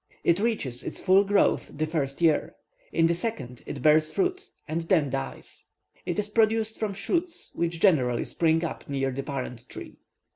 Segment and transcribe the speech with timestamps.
[0.23, 2.55] It reaches its full growth the first year:
[2.91, 5.65] in the second it bears fruit, and then dies.
[6.07, 9.97] It is produced from shoots, which generally spring up near the parent tree.